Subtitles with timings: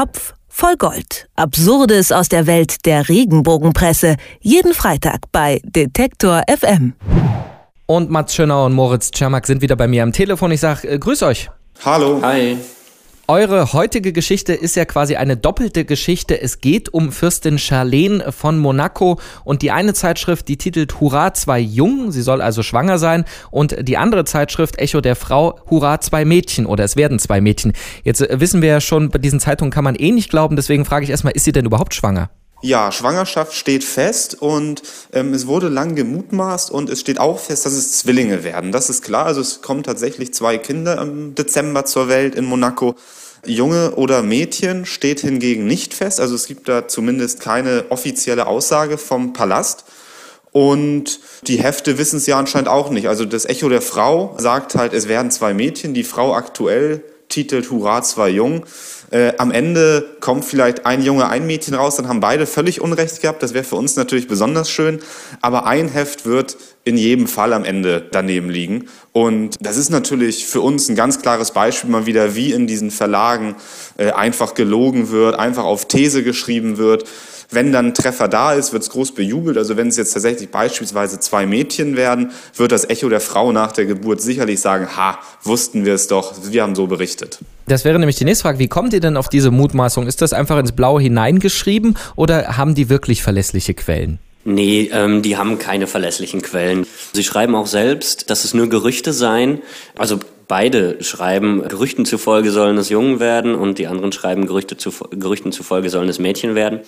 [0.00, 1.28] Topf voll Gold.
[1.36, 4.16] Absurdes aus der Welt der Regenbogenpresse.
[4.40, 6.94] Jeden Freitag bei Detektor FM.
[7.84, 10.52] Und Mats Schönau und Moritz Czermak sind wieder bei mir am Telefon.
[10.52, 11.50] Ich sage, äh, grüß euch.
[11.84, 12.18] Hallo.
[12.22, 12.56] Hi.
[13.30, 16.42] Eure heutige Geschichte ist ja quasi eine doppelte Geschichte.
[16.42, 21.60] Es geht um Fürstin Charlene von Monaco und die eine Zeitschrift, die titelt Hurra, zwei
[21.60, 26.24] Jungen, sie soll also schwanger sein und die andere Zeitschrift Echo der Frau, Hurra, zwei
[26.24, 27.72] Mädchen oder es werden zwei Mädchen.
[28.02, 30.84] Jetzt äh, wissen wir ja schon, bei diesen Zeitungen kann man eh nicht glauben, deswegen
[30.84, 32.30] frage ich erstmal, ist sie denn überhaupt schwanger?
[32.62, 34.82] Ja, Schwangerschaft steht fest und
[35.14, 38.70] ähm, es wurde lang gemutmaßt und es steht auch fest, dass es Zwillinge werden.
[38.70, 39.24] Das ist klar.
[39.24, 42.96] Also es kommen tatsächlich zwei Kinder im Dezember zur Welt in Monaco.
[43.46, 46.20] Junge oder Mädchen steht hingegen nicht fest.
[46.20, 49.84] Also es gibt da zumindest keine offizielle Aussage vom Palast.
[50.52, 53.08] Und die Hefte wissen es ja anscheinend auch nicht.
[53.08, 55.94] Also das Echo der Frau sagt halt, es werden zwei Mädchen.
[55.94, 58.64] Die Frau aktuell titelt Hurra, zwei Jungen.
[59.10, 63.20] Äh, am Ende kommt vielleicht ein Junge, ein Mädchen raus, dann haben beide völlig Unrecht
[63.20, 63.42] gehabt.
[63.42, 65.00] Das wäre für uns natürlich besonders schön.
[65.40, 68.88] Aber ein Heft wird in jedem Fall am Ende daneben liegen.
[69.12, 72.90] Und das ist natürlich für uns ein ganz klares Beispiel mal wieder, wie in diesen
[72.90, 73.56] Verlagen
[73.98, 77.04] äh, einfach gelogen wird, einfach auf These geschrieben wird.
[77.50, 79.58] Wenn dann ein Treffer da ist, wird es groß bejubelt.
[79.58, 83.72] Also wenn es jetzt tatsächlich beispielsweise zwei Mädchen werden, wird das Echo der Frau nach
[83.72, 87.38] der Geburt sicherlich sagen, ha, wussten wir es doch, wir haben so berichtet.
[87.66, 88.58] Das wäre nämlich die nächste Frage.
[88.58, 90.06] Wie kommt ihr denn auf diese Mutmaßung?
[90.06, 94.18] Ist das einfach ins Blaue hineingeschrieben oder haben die wirklich verlässliche Quellen?
[94.44, 96.86] Nee, ähm, die haben keine verlässlichen Quellen.
[97.12, 99.60] Sie schreiben auch selbst, dass es nur Gerüchte seien.
[99.98, 100.18] Also
[100.50, 105.52] beide schreiben, Gerüchten zufolge sollen es Jungen werden und die anderen schreiben, Gerüchte zu, Gerüchten
[105.52, 106.80] zufolge sollen es Mädchen werden.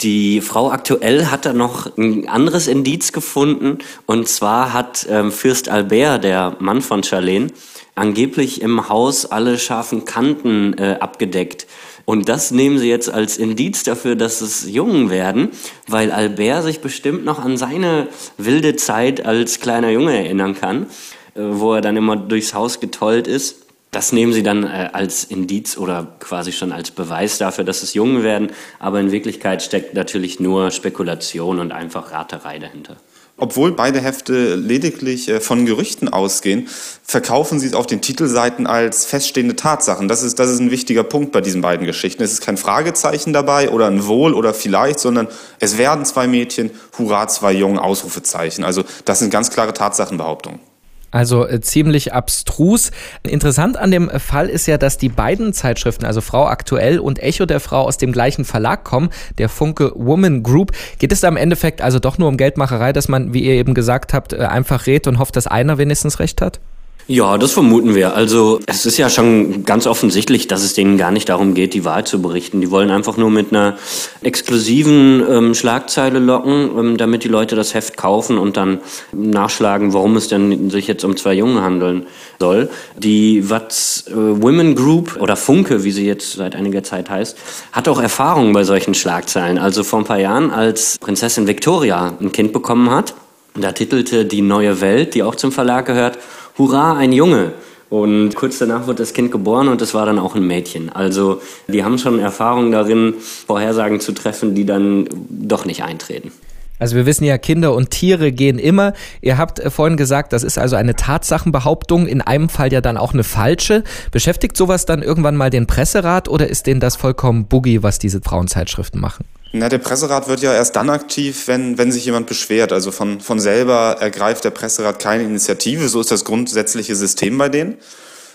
[0.00, 5.68] Die Frau aktuell hat da noch ein anderes Indiz gefunden und zwar hat ähm, Fürst
[5.68, 7.48] Albert, der Mann von Charlene,
[7.94, 11.66] angeblich im Haus alle scharfen Kanten äh, abgedeckt.
[12.06, 15.50] Und das nehmen sie jetzt als Indiz dafür, dass es Jungen werden,
[15.86, 18.08] weil Albert sich bestimmt noch an seine
[18.38, 20.86] wilde Zeit als kleiner Junge erinnern kann,
[21.34, 23.56] wo er dann immer durchs Haus getollt ist.
[23.90, 27.94] Das nehmen sie dann äh, als Indiz oder quasi schon als Beweis dafür, dass es
[27.94, 28.50] Jungen werden.
[28.80, 32.96] Aber in Wirklichkeit steckt natürlich nur Spekulation und einfach Raterei dahinter.
[33.36, 36.68] Obwohl beide Hefte lediglich äh, von Gerüchten ausgehen,
[37.04, 40.08] verkaufen sie es auf den Titelseiten als feststehende Tatsachen.
[40.08, 42.22] Das ist, das ist ein wichtiger Punkt bei diesen beiden Geschichten.
[42.22, 45.28] Es ist kein Fragezeichen dabei oder ein Wohl oder vielleicht, sondern
[45.58, 48.64] es werden zwei Mädchen, hurra, zwei Jungen, Ausrufezeichen.
[48.64, 50.73] Also das sind ganz klare Tatsachenbehauptungen.
[51.14, 52.90] Also äh, ziemlich abstrus.
[53.22, 57.46] Interessant an dem Fall ist ja, dass die beiden Zeitschriften, also Frau Aktuell und Echo
[57.46, 60.72] der Frau, aus dem gleichen Verlag kommen, der Funke Woman Group.
[60.98, 63.74] Geht es da im Endeffekt also doch nur um Geldmacherei, dass man, wie ihr eben
[63.74, 66.58] gesagt habt, äh, einfach rät und hofft, dass einer wenigstens recht hat?
[67.06, 68.14] Ja, das vermuten wir.
[68.14, 71.84] Also es ist ja schon ganz offensichtlich, dass es denen gar nicht darum geht, die
[71.84, 72.62] Wahrheit zu berichten.
[72.62, 73.76] Die wollen einfach nur mit einer
[74.22, 78.78] exklusiven ähm, Schlagzeile locken, ähm, damit die Leute das Heft kaufen und dann
[79.12, 82.06] nachschlagen, warum es denn sich jetzt um zwei Jungen handeln
[82.40, 82.70] soll.
[82.96, 87.36] Die What's äh, Women Group oder Funke, wie sie jetzt seit einiger Zeit heißt,
[87.72, 89.58] hat auch Erfahrung bei solchen Schlagzeilen.
[89.58, 93.14] Also vor ein paar Jahren, als Prinzessin Victoria ein Kind bekommen hat,
[93.56, 96.18] da titelte die Neue Welt, die auch zum Verlag gehört,
[96.56, 97.52] Hurra, ein Junge.
[97.90, 100.90] Und kurz danach wird das Kind geboren und es war dann auch ein Mädchen.
[100.90, 103.14] Also die haben schon Erfahrung darin,
[103.46, 106.32] Vorhersagen zu treffen, die dann doch nicht eintreten.
[106.78, 108.92] Also wir wissen ja, Kinder und Tiere gehen immer.
[109.20, 112.96] Ihr habt äh, vorhin gesagt, das ist also eine Tatsachenbehauptung, in einem Fall ja dann
[112.96, 113.84] auch eine falsche.
[114.10, 118.20] Beschäftigt sowas dann irgendwann mal den Presserat oder ist denen das vollkommen boogie, was diese
[118.20, 119.24] Frauenzeitschriften machen?
[119.56, 122.72] Na, der Presserat wird ja erst dann aktiv, wenn, wenn sich jemand beschwert.
[122.72, 125.88] Also von, von selber ergreift der Presserat keine Initiative.
[125.88, 127.76] So ist das grundsätzliche System bei denen.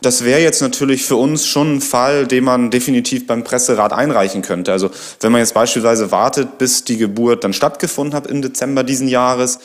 [0.00, 4.42] Das wäre jetzt natürlich für uns schon ein Fall, den man definitiv beim Presserat einreichen
[4.42, 4.72] könnte.
[4.72, 9.08] Also wenn man jetzt beispielsweise wartet, bis die Geburt dann stattgefunden hat im Dezember diesen
[9.08, 9.58] Jahres,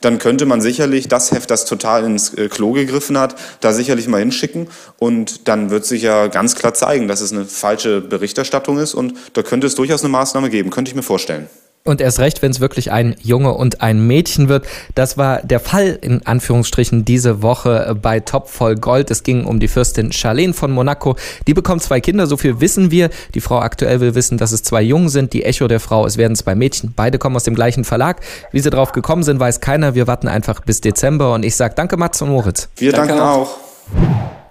[0.00, 4.08] dann könnte man sicherlich das Heft, das total ins äh, Klo gegriffen hat, da sicherlich
[4.08, 4.68] mal hinschicken.
[4.98, 8.94] Und dann wird sich ja ganz klar zeigen, dass es eine falsche Berichterstattung ist.
[8.94, 11.48] Und da könnte es durchaus eine Maßnahme geben, könnte ich mir vorstellen.
[11.82, 14.66] Und erst recht, wenn es wirklich ein Junge und ein Mädchen wird.
[14.94, 19.10] Das war der Fall in Anführungsstrichen diese Woche bei Top voll Gold.
[19.10, 21.16] Es ging um die Fürstin Charlene von Monaco.
[21.46, 23.08] Die bekommt zwei Kinder, so viel wissen wir.
[23.34, 25.32] Die Frau aktuell will wissen, dass es zwei Jungen sind.
[25.32, 26.92] Die Echo der Frau, es werden zwei Mädchen.
[26.94, 28.20] Beide kommen aus dem gleichen Verlag.
[28.52, 29.94] Wie sie drauf gekommen sind, weiß keiner.
[29.94, 32.68] Wir warten einfach bis Dezember und ich sage danke Mats und Moritz.
[32.76, 33.56] Wir danken auch.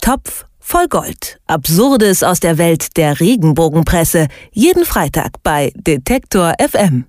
[0.02, 1.40] Topf voll Gold.
[1.46, 4.28] Absurdes aus der Welt der Regenbogenpresse.
[4.52, 7.06] Jeden Freitag bei Detektor FM.